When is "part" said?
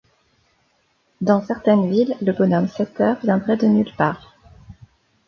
3.95-4.35